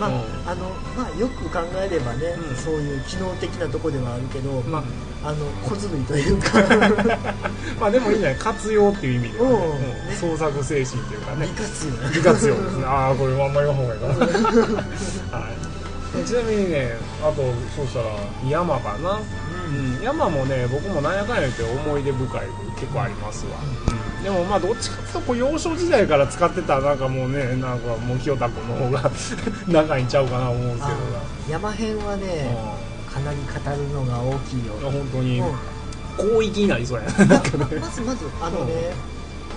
[0.00, 0.14] まあ、うん。
[0.48, 2.56] あのまあよく考えればね、うん。
[2.56, 4.82] そういう機能的なとこではあるけど、まあ。
[5.32, 6.60] の小ずるいというか。
[7.80, 11.46] まあでもいいんじゃない活用っていう意味ではね、ね創作精神っていうかね。
[11.46, 15.38] 利活用利活用ですねああ これあんまり言わん方がいいかな。
[15.38, 16.24] はい。
[16.24, 17.42] ちなみにねあと
[17.76, 18.06] そうしたら
[18.48, 19.20] 山かな、
[19.68, 22.40] うん、山もね僕もなんやかんや言って思い出深い
[22.80, 23.52] 結構ありますわ、
[23.90, 23.95] うん
[24.26, 29.08] でもまあどっちかっていうとこう幼少時代から使ってたなんかもうねなんかもう清田君の方が
[29.68, 30.88] 長いんちゃうかな思うんですけど。
[30.88, 30.92] あ
[31.48, 32.58] 山編はね、
[33.08, 35.54] かなり語るのが大きいよ、うん本当にうん。
[36.16, 37.04] 広域になりそうや。
[37.80, 38.92] まずまずあのね、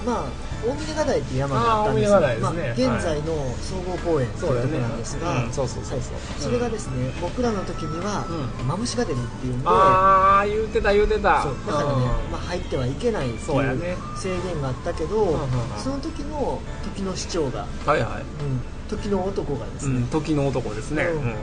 [0.05, 2.15] まあ大峰ヶ台っていう山があったんですよ。
[2.17, 2.85] あー大峰ヶ台ですね。
[2.85, 3.25] まあ、現在の
[3.59, 6.13] 総合公園っていうところなんですが、うんそうそうそうそう。
[6.13, 8.25] はいそれがですね、僕らの時には、
[8.59, 8.67] うん。
[8.67, 11.43] マムシが出るっていうんでああ言うてた言うてた。
[11.43, 12.31] そうだからね、うん。
[12.31, 15.37] まあ、入ってはいけないっていう制限があったけど、
[15.77, 16.61] その時の
[16.95, 18.21] 時の市長が、はいはい。
[18.21, 21.27] うん、時の男がですね、うん、時の男ですね、ううん。
[21.27, 21.35] ん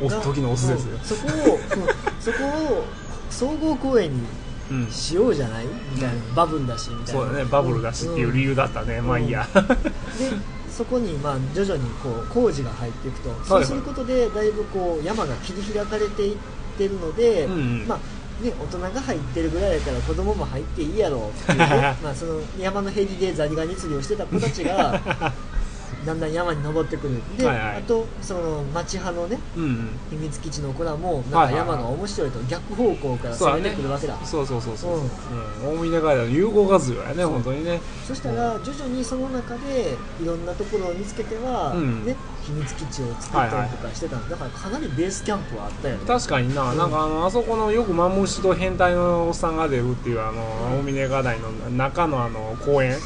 [0.00, 1.00] おうん、お時のオスですよ、うん。
[1.00, 1.60] そこを、うん
[2.20, 2.84] そこを
[3.30, 4.26] 総合公園にうん、
[4.90, 5.66] しようじゃない？
[5.94, 7.20] みたいな、バブルだしみたいな。
[7.20, 7.44] そうだね。
[7.44, 9.62] バブルだしっていう理由だったね、まあいいや、で
[10.70, 16.36] そこにまあ徐々にこう工事が入っていくと、そうすることでだいぶこう山が切り開かれていっ
[16.76, 17.86] てるので、うんうん。
[17.88, 17.98] まあ
[18.44, 21.96] ね、大人が入ってるぐらいだから子供も入っていいやろうっていうね。
[22.04, 25.00] まあその山のへりでザリガニ釣りをしてた子たちが
[26.06, 27.20] だんだん山に登ってくる。
[27.36, 27.76] で、はいはい。
[27.78, 30.00] あとその町派のねうんうん。
[30.10, 34.16] 秘密基地の子らもなんか山が面白いと逆方向から攻めてくるわけだ。
[34.24, 35.06] そ,、そうそうそうそうそ
[35.66, 37.80] う、うん、大峰階段の融合活用やね本当にね。
[38.14, 42.04] したら徐々にその中でいろんなところを見つけては、うん。
[42.04, 52.96] ね、秘密基地を作ったりとかしてたんだからかなりベースキャンプはあったよね確かにな、なんかあのあそこのよくマムシと変態のおっさんが出るっていうあの、大峰ヶ台の中のあの公園、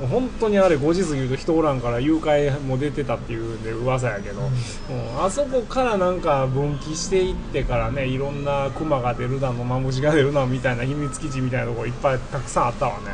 [0.00, 13.06] うん、本当にあれ5時過ぎると人おらんから誘拐も出てたっていうんで噂やけど、うん、あそこからなんか分岐していってからねいろんなクマが出るだのマムシが出るだのみたいな秘密基地みたいなとこいっぱいたくさんあったわね。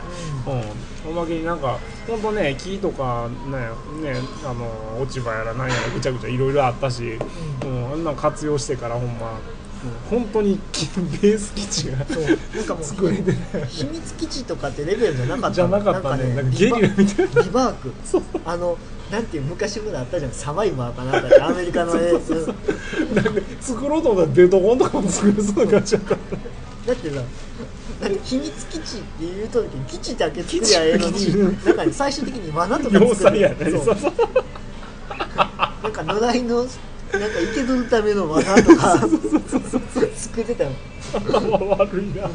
[1.04, 7.18] うん、おまけになんか本当ね木とかねねあの落ち葉やらなんやらぐちゃぐちゃいろいろあったし、
[7.64, 9.32] うん、あんなん活用してからほんま、
[10.10, 13.68] うん、本当に木ベース基地がなんかもう作れてない。
[13.68, 16.34] 秘密基地とかってレベルじゃなかったじゃなかったね。
[16.34, 17.34] なんかゲリラリみたいな。
[17.34, 17.92] バリバーク。
[18.44, 18.78] あの
[19.10, 20.32] なんていう昔ほらあったじゃん。
[20.32, 22.52] サバイバーかなんかアメリカのやつ。
[23.14, 26.14] なんか作ろうと思ったらデートコンとかも作れそうな感じだった。
[26.14, 27.22] だってさ
[28.24, 33.38] 秘密基地って言うときに基地だけ作りゃええのになんかね最終的に罠とか要作る。
[33.38, 33.56] 塞やね。
[33.70, 33.84] そう。
[33.84, 34.12] そうそう
[35.82, 36.70] なんか野良のなんか
[37.12, 38.98] 生け取るための罠とか
[40.16, 40.70] 作ってたよ
[41.12, 42.28] 頭悪いな。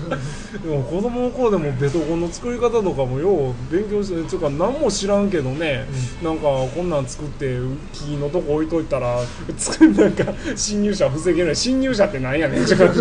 [0.61, 5.85] でも子供の頃でもベトコンの作り方とかもよう勉強してつうか何も知らんけどね、
[6.21, 7.57] なんかこんなん作って
[7.93, 9.19] 木のとこ置いといたら
[9.57, 11.55] つなんか侵入者防げない。
[11.55, 12.63] 侵入者ってなんやねん。
[12.63, 12.99] って感じ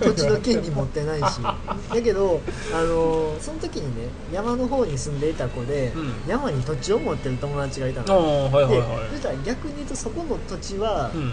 [0.00, 1.40] 土地の権利持ってないし。
[1.92, 2.40] だけど、
[2.74, 6.12] あのーその時にね山の方に住んでいた子で、うん。
[6.26, 8.78] 山に土地を持ってる友達がいたああのではいはい。
[8.78, 11.32] はそしたら逆に言うとそこの土地は、い、うん、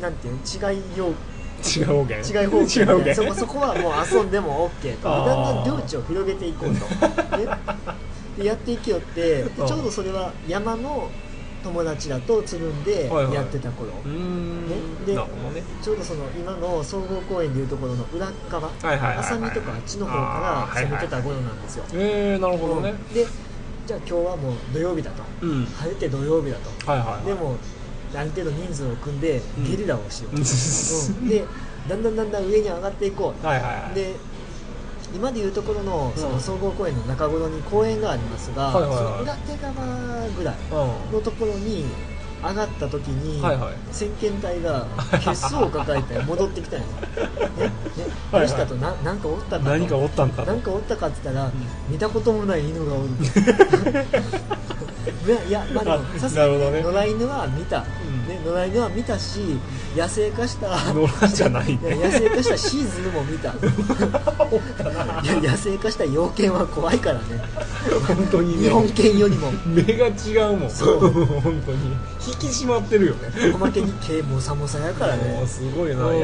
[0.00, 1.14] なんていうの違いよう
[1.62, 2.18] 違う方言？
[2.18, 5.08] 違い方向違う方そこそこはもう遊んでも OK と。
[5.08, 6.84] だんだん領地を広げていこうと、
[7.36, 7.46] ね、
[8.36, 11.10] でやっていきよってちょうどそれは山の
[11.64, 13.34] 友達らとつるんではいはい。
[13.34, 14.68] やってた頃、うーん。
[14.68, 14.76] ね。
[15.06, 15.22] でね。
[15.82, 18.68] ちょうどその今の総合公園でいうところの裏っ側。
[18.68, 19.18] はいはいはいはい。
[19.18, 22.90] 浅見とかあっちの方から攻めてた頃なんですよ、えー、なるほどね。
[22.90, 23.14] うん。
[23.14, 23.26] で
[23.86, 25.22] じゃあ今日はもう土曜日だと。
[25.40, 25.64] うん。
[25.64, 26.90] 晴れて土曜日だと。
[26.90, 27.24] はいはいはい。
[27.24, 27.56] でも
[28.18, 29.64] ある程度人数を組んでうん。
[29.70, 30.42] ゲリラをしよう、 うん。
[30.42, 30.44] う
[31.26, 31.44] んで
[31.88, 33.46] だんだんだんだん上に上がっていこう。
[33.46, 33.94] はいはいはい。
[33.94, 34.14] で
[35.14, 36.32] 今でいうところのそうん。
[36.34, 38.98] の総合公園の中頃に公園がありますが、はいはいはい。
[38.98, 39.74] その裏手側
[40.36, 40.74] ぐらいう
[41.12, 41.16] ん。
[41.18, 41.84] のところに
[42.42, 43.74] 上がった時に、はいはい。
[43.90, 44.86] 先遣隊が
[45.22, 47.70] 血相を抱えて戻ってきたんですよ、 ねね、
[48.32, 49.70] はいどうしたとななんかおったかと。
[49.70, 51.50] 何かおったんかなんかおったかって言ったら、
[51.88, 53.08] 見たこともない犬がおる
[55.46, 59.40] いやまあでもあさすが野良犬は見た、んね、野良犬は見たし
[59.96, 61.94] 野生化した野良じゃないね。
[61.96, 63.54] 野生化したシーズンも見た。
[65.40, 67.42] 野生化した妖犬は怖いからね。
[68.06, 68.64] 本当にね。
[68.64, 69.52] 日本犬よりも。
[69.66, 70.70] 目が違うもん。
[70.70, 70.98] そう。
[70.98, 71.96] 本当に。
[72.26, 73.28] 引き締まってるよね。
[73.54, 75.42] おまけに毛もさもさやからね。
[75.46, 76.18] すごいな、うん。
[76.18, 76.22] い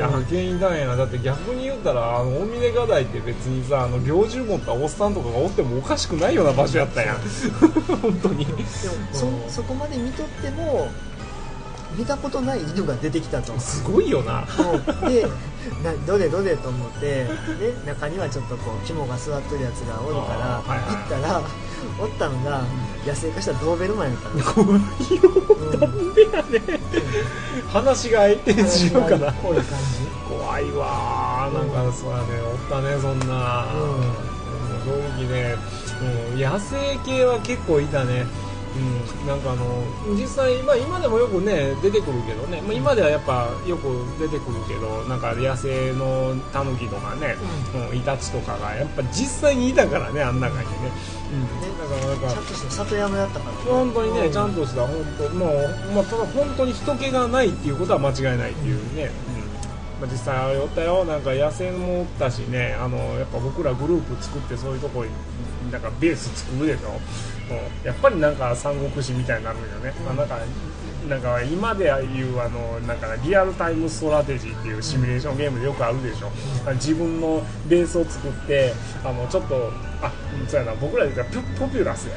[0.58, 0.96] たんやな。
[0.96, 7.16] だって逆に言ったらあの大峰ガダイって別にさあの猟銃持ったおっさんとかがおってもおかしくないような場所やったやん。
[8.02, 8.46] 本当に。
[8.46, 8.58] でも
[9.12, 10.88] そそこまで見とっても
[11.96, 13.58] 見たことない犬が出てきたと。
[13.58, 14.46] すごいよな。
[14.58, 15.26] うんで
[15.84, 17.24] などれどれと思って
[17.58, 21.42] で中にはちょっとこう肝が座ってるやつがおるから行ったら
[22.00, 22.62] おったのが
[23.06, 24.42] 野生化したドーベルマンやったの。
[24.42, 25.28] 怖いよ
[25.78, 26.80] なんでやね。
[27.68, 29.32] 話し飼いしようかな。
[29.34, 29.78] こういう感
[30.28, 31.54] 怖いわー。
[31.54, 32.24] なんかそうやね。
[32.40, 34.30] おったねそんな、うん。
[34.84, 35.56] 正直ね、
[36.32, 38.24] うん、野生系は結構いたね
[38.76, 39.64] うん、なんかあの
[40.14, 47.36] 実際、まあ、今でもよくね出てくるけどね、まあ、今ではやっぱよく出てくるけどなんか野生のタヌキとかね、
[47.90, 50.92] うん、イタチとかがやっぱ実際にいたからねあん中にね、
[51.32, 53.52] うん、だからなんかじちゃんとした里山やったから。
[53.52, 54.32] ね本当にね、うん。
[54.32, 55.50] ちゃんとした本当もう、
[55.94, 59.10] まあ、ただ本当に人気がないっていうことは間違いないっていうね、
[60.00, 60.00] うん。
[60.00, 61.04] まあ、実際おったよ。
[61.04, 62.76] なんか野生もおったしね。
[62.80, 65.10] あのやっぱ僕らグループ作ってそういうとこに
[65.70, 67.00] なんかベース作るでしょ、
[67.54, 70.38] うん、やっぱりなんか三国志みたいになるよね、まあ、なんか
[71.08, 71.88] なんか今でい
[72.22, 76.30] うあのなんかリアルタイムストラテジーっていうシミュレーションゲームでよくあるでしょ、
[76.74, 80.12] 自分のベースを作ってあのちょっとあ
[80.46, 82.16] そうやな僕らで言ったらポポピュラスや、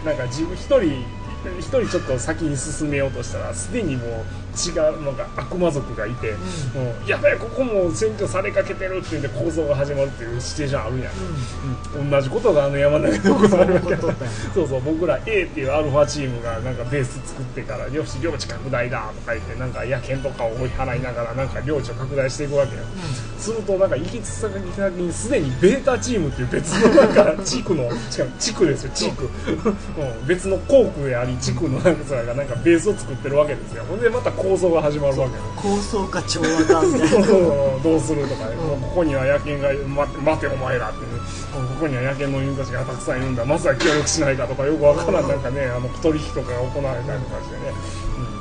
[0.00, 1.04] うん、なんか自分一人
[1.58, 6.32] 一人ちょっと先に進めようとしたらすでにもう血がなんか悪魔族がいて、
[6.74, 12.10] もうやべえここも占拠されかけてるっていうんで構造が始まるっていうシチュエーションあるやん、うん。
[12.10, 14.14] 同じことがあの山の中で行われるわけそう
[14.54, 22.82] そうそう僕ら A っていうアルファチームがなんかベース作ってからよし領地拡大だとか言ってなんか野犬とかを追い払いながらなんか領地を拡大していくわけよ、
[23.38, 27.92] するとなんか行き先々にすでにベータチームっていう別のなんか 地区の違う
[28.38, 29.24] 地区ですよ地区。
[29.24, 30.26] うん。
[30.26, 33.84] 別の航空であり地区のなんかがなんかベースを作ってるわけですよ。
[33.88, 35.42] ほんでまた構造が始まるわけよ。
[35.54, 37.26] 構想か調和かみたいな。
[37.86, 41.06] どうするとかね、ここには野犬が待って待てお前らって、ね、
[41.52, 43.44] ここには野犬の犬たちがたくさんいるんだ。
[43.44, 45.28] まずは協力しないかとかよくわからん。
[45.28, 47.72] なんかねあの取引とかが行われたりとかしてね、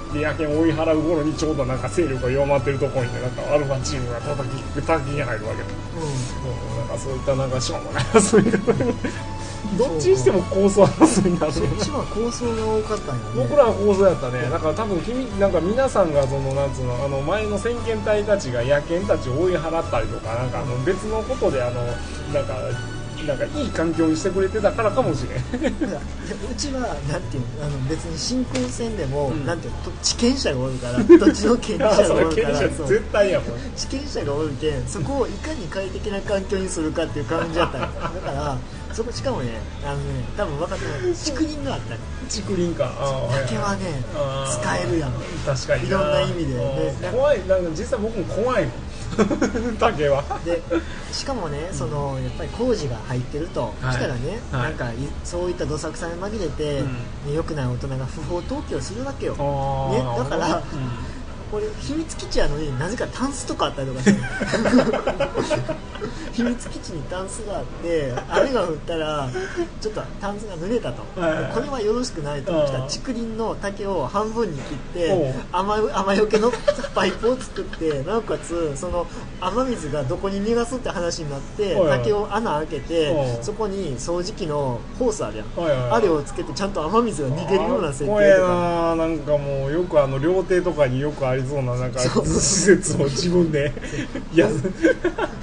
[0.10, 8.74] うん、で野犬を追い払う頃にちょうどなんか勢力が弱まってるところにねなんかアルファチームが叩き叩きに入るわけだ、うん、なんかそういったなんかしょうもない遊び方
[9.78, 11.52] どっちにしても構想遊びになる。
[11.52, 13.32] そっちは構想が多かったんやね。
[13.36, 14.50] 僕らは構造やったね。
[14.50, 21.84] だから多分君なんか皆さんがそのなんつうのあの前の先遣隊たちが野犬たちを追い払ったりとかなんかあの別のことであの
[22.34, 22.56] なんか
[23.28, 25.62] なんかいい環境にしてくれてたからかもしれん。
[25.62, 26.00] いや
[26.50, 26.80] うちは
[27.12, 29.46] なんていうのあの別に新婚戦でも、うん。
[29.46, 33.60] なんていう地権者がおるから 土地の権利者そがおるから絶対やもん。
[33.76, 38.00] 地権者がおるけんそこをいかに快適な環境にするかっていう感じだっただか
[38.32, 38.58] ら
[38.94, 41.16] そこしかもねあのね多分分かってない。
[41.16, 42.92] 竹林があったの竹林か。
[43.46, 44.04] 竹はね
[44.62, 45.14] 使えるやん
[45.46, 46.54] 確かにいろんな意味で。
[46.54, 47.48] うんね怖い。
[47.48, 48.74] なんか実際僕も怖いもん。
[49.80, 50.24] 竹は。
[50.46, 50.62] で
[51.12, 53.94] しかもねそのやっぱり工事が入ってると、はい。
[53.94, 54.62] したらね、はい。
[54.64, 56.88] なんかいそういったどさくさに紛れて、うん。
[57.28, 59.36] ね良くない大人が不法投棄をするわけよ。
[59.38, 60.02] あね。
[60.02, 60.64] ーだからうん
[61.52, 64.20] これ秘密基地やのになぜかタンスとかあったりとかして
[66.34, 69.30] 秘密基地にタンスがあって雨が降ったら
[69.82, 72.78] ちょっとタンスが濡れたと、はいこれはよろしくないとうんした。
[72.80, 76.52] ら竹林の竹を半分に切って雨雨よけの
[76.94, 79.06] パイプを作ってなおかつその
[79.42, 82.00] 雨水がどこに逃がすって話になってはいはい。
[82.00, 83.44] 竹を穴開けおてう。
[83.44, 85.48] そこに掃除機のホースあるやん。
[85.60, 85.92] はいはいはい。
[85.94, 93.72] あれをつけてちゃんと雨水が逃げるような設計怖えとかななんかもうよくあの料亭とかによくありそうななんか施設を自分で
[94.34, 94.48] や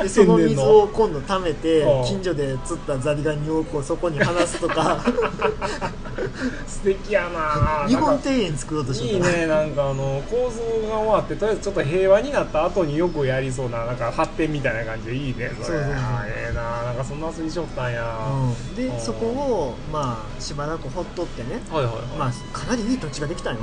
[0.03, 2.05] でその水を今度溜めてうん。
[2.05, 4.99] 近所で釣ったザリガニをこうそこに放すとか。
[6.67, 15.51] 素敵やな日本庭園作ろうとしていいねなんかあの構造が終わってとりあえずちょっと平和になった後によくやりそうななんか発展みたいな感じでいいねそれ。
[15.55, 15.83] そうそう
[16.27, 19.01] ええななんかそんな遊びしよったんや、うん、でうん。
[19.01, 21.61] そこをまあしばらくほっとってね。
[21.71, 23.61] はいはいはい、まあかなりいい土地ができたんよ、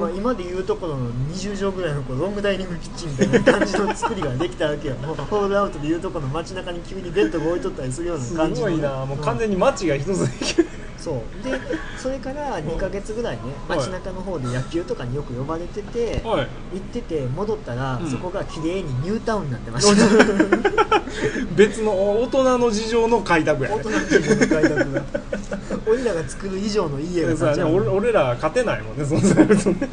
[0.00, 3.58] まあ、今でいうところの20畳ぐらいのこうロングダイニングキッチンみたいな。
[3.58, 10.66] 感じの作りができたわけよもうホールアウトでいうところの街中に急にベッドが置いとったりするようなす感じのごいなもう完全に、に街が一つできる
[10.98, 11.44] そう。
[11.44, 11.58] で
[11.98, 13.78] それから2ヶ月ぐらいねはい。
[13.78, 16.48] 街中の方で野球とかによく呼ばれてて、はい。
[16.74, 18.10] 行ってて戻ったら、うん。
[18.10, 21.02] そこが綺麗にニュータウンになってました。
[21.54, 23.76] 別の大人の事情の開拓やね。
[23.76, 25.02] 大人の自分の開拓が。
[25.86, 29.88] 俺らが作る以上の家がそうやね建ち上がる俺俺ら勝てないもんねそうされるとね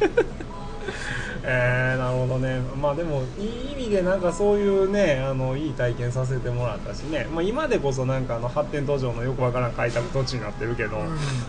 [1.46, 2.62] えー、なるほどね。
[2.82, 10.98] まあでもいい意味でなんかそういうねあのいい体験させてもらったしね、まあ、今でこそなんかあの発展途上のよくわからん開拓土地になってるけど、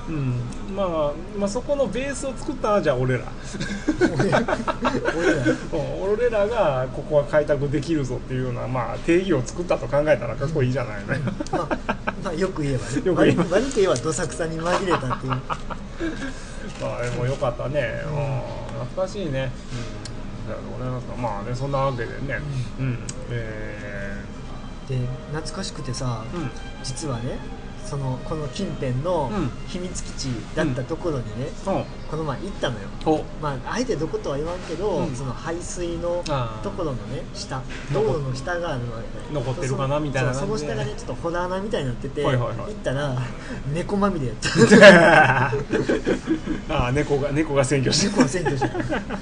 [0.09, 0.41] うん。
[0.75, 3.25] まあ、まあそこのベースを作ったのはじゃあ俺ら。
[6.03, 6.45] 俺ら。
[6.55, 11.79] がここは開拓できるぞっていうような、まあ、定義を作ったと考えたらかっこいいじゃないね、まあ、
[12.23, 13.03] まあよく言えばね。
[13.05, 13.45] よく言えば。
[13.45, 15.33] 悪悪く言えばどさくさに紛れたっていう。
[16.81, 19.51] まあでもよかったね、うん懐かしいね、
[20.47, 21.07] うん、ありがとうございます。
[21.21, 22.41] まあねそんなわけでね。
[22.79, 22.99] うん、
[23.31, 24.23] え
[24.89, 24.99] で
[25.33, 26.25] 懐かしくてさ
[26.83, 27.39] 実はね
[27.85, 29.51] そのこの近辺のうん。
[29.69, 32.89] 秘密基地だったところにね、そうこの前行ったのよ。
[33.07, 33.25] お。
[33.43, 35.15] まああえてどことは言わんけど、うん。
[35.15, 36.23] その排水の
[36.63, 39.35] ところのね下道路の下があるわけ。
[39.35, 42.57] 残ってるかなみたいなその下がねちょっとホラー穴みたいになってて、はいはいはい。
[42.59, 43.17] 行ったら
[43.73, 44.49] 猫まみれやった。
[46.75, 48.07] ああ猫が猫が占拠して。
[48.09, 49.15] 猫は占拠して。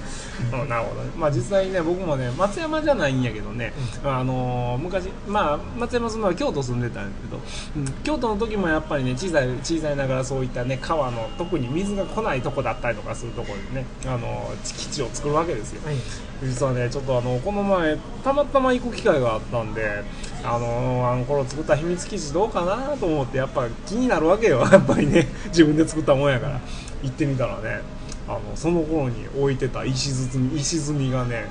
[0.68, 3.72] なるほどね、まあ、実際ね僕もね松山じゃないんやけどね、
[4.04, 7.40] あのー昔、まあ、松山住んだのは京都住んでたんだけど、
[7.76, 15.82] うん京都の時もやっぱりね小さい小さいながらそういったね川の特に水が来ないとこだったりとかするところでね、あのー基地を作るわけですよ。
[15.84, 15.96] はい。
[16.42, 20.02] 実はねちょっとあのこの前たまたま行く機会があったんで
[20.42, 24.60] あのあの頃作った秘密基地どうかなと思ってやっぱ気になるわけよ。
[24.70, 26.60] やっぱりね自分で作ったもんやから。
[27.02, 27.80] 行ってみたらね
[28.28, 31.46] あのその頃に置いてた石積み石積みがね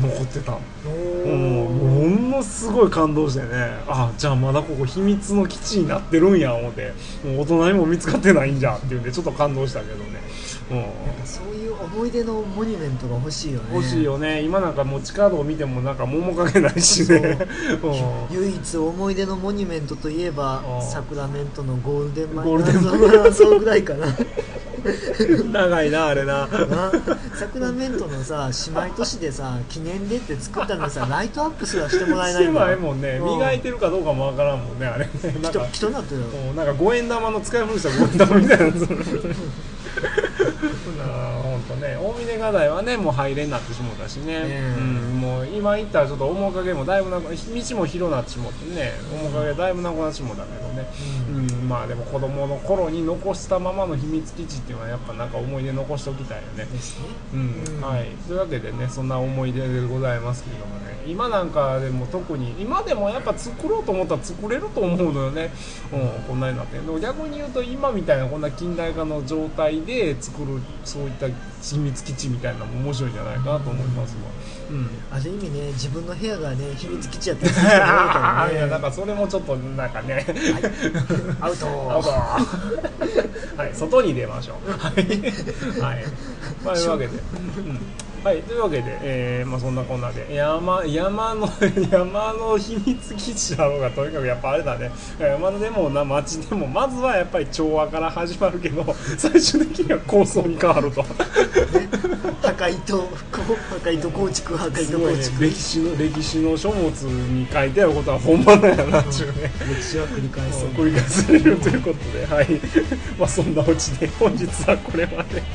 [0.00, 0.52] 残ってた。
[0.52, 0.58] も
[2.36, 3.78] のすごい感動してね。
[3.88, 6.92] あじゃあまだここ秘密の基地になってるんや思って。
[7.24, 10.04] もう大人にも見つかってないんじゃんっていうんでちょっと感動したけどね、
[10.70, 10.74] う
[11.22, 13.74] ん、そういう思い出のモニュメントが欲しいよね。
[13.74, 14.42] 欲しいよね。
[14.42, 17.38] 今なんかもう地下道を見てもなんか面影ないしね。
[17.82, 18.34] う。
[18.34, 18.36] ん。
[18.36, 20.82] 唯一思い出のモニュメントといえばうん。
[20.86, 23.32] サクラメントのゴールデンマゴールデンマイナー。
[23.32, 24.06] そうぐらいかな
[25.52, 26.46] 長いなあれな。
[26.46, 26.92] な
[27.34, 33.18] サクラメントのさ姉妹都市でさ記念でって作ったのにさライトアップすらしてもらえないんもんね。
[33.20, 33.38] うん。
[33.38, 35.10] 磨いてるかどうかもわからんもんねあれね。
[35.42, 36.20] なん人かなってる
[36.54, 38.88] なんか五円玉の使い古した五円玉みたいなやつ。
[39.96, 41.35] 本
[41.68, 50.86] 当ね大峰ヶ台はねもう入れになってしもうたしね、ねうん、もう今行ったらちょっと面影もだいぶなく道も広なってしもってね面影だいぶなくなってしもうたけどね、
[51.30, 51.68] うん。
[51.68, 56.66] まあでも子供の頃に残したままの秘密基地っていうのはやっぱなんか思い出残しておきたいよね。
[57.34, 57.76] うん。
[57.76, 57.80] うん。
[57.80, 60.86] はい、というわけでねそんな思い出でございますけれどもね。
[61.06, 65.50] 今なんかでも特に今でもやっぱ作ろうと思ったら作れると思うのよね、
[65.92, 66.78] うん、こんなになって。
[66.78, 71.26] でも逆に言うと今みたいなこんな近代化の状態で作るそういった
[71.62, 74.22] 秘密基地みたいなのも面白いんじゃないかなと思いますわ、
[74.70, 80.26] うんある意味ね自分の部屋がね秘密基地やったりする人もいねいやなんかそれもちょっとなんかね
[81.40, 82.10] アウトアウト
[83.56, 84.70] はい、外に出ましょう。
[84.70, 84.94] はい。
[85.80, 86.04] はい。
[86.62, 87.12] まあ、というわけで。
[87.16, 90.34] うんはい、というわけで、えーまあ、そんなこんなで。
[90.34, 91.48] 山山の
[91.90, 94.90] 山の秘密基地だろうがとにかくやっぱあれだね。
[95.18, 98.84] 山でもな町でもまずはやっぱり調和から始まるけど
[99.16, 101.04] 最終的には構想に変わると。
[102.46, 102.98] 破壊と
[103.32, 111.76] 破壊と構築破壊すごいねと構築、歴史の歴史の書物に書いてあることは本番なんやなっていうね、歴史は繰り返す繰り返されるとい。
[111.76, 112.46] うことで、はい、
[113.18, 115.46] まあそんなうちで本日はこれまで、はい。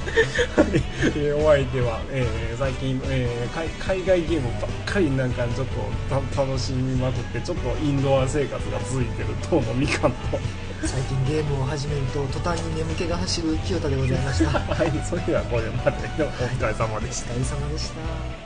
[1.16, 3.68] えーお相手は、えー最近、えー海
[4.02, 10.18] 海外ゲームばっかりなんかちょっとた楽しみまくってちょっとインドア生活が続いてる当のみかんと、
[10.88, 17.34] 最近ゲームを始めると途端に眠気が走る清田でございましたおはい、それではこれまでのお疲れ様でした。
[17.34, 18.41] 疲れ様でした